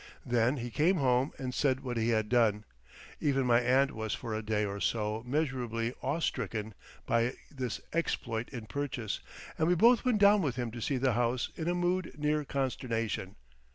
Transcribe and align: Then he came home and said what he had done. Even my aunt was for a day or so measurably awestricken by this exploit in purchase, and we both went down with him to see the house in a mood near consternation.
Then 0.25 0.57
he 0.57 0.71
came 0.71 0.97
home 0.97 1.31
and 1.37 1.53
said 1.53 1.81
what 1.81 1.95
he 1.95 2.09
had 2.09 2.27
done. 2.27 2.65
Even 3.19 3.45
my 3.45 3.59
aunt 3.61 3.91
was 3.91 4.15
for 4.15 4.33
a 4.33 4.41
day 4.41 4.65
or 4.65 4.79
so 4.81 5.21
measurably 5.27 5.93
awestricken 6.01 6.73
by 7.05 7.35
this 7.51 7.79
exploit 7.93 8.49
in 8.49 8.65
purchase, 8.65 9.19
and 9.59 9.67
we 9.67 9.75
both 9.75 10.03
went 10.03 10.17
down 10.17 10.41
with 10.41 10.55
him 10.55 10.71
to 10.71 10.81
see 10.81 10.97
the 10.97 11.13
house 11.13 11.51
in 11.55 11.67
a 11.67 11.75
mood 11.75 12.15
near 12.17 12.43
consternation. 12.43 13.35